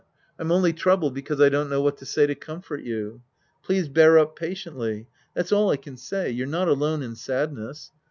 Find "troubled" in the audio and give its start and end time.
0.73-1.13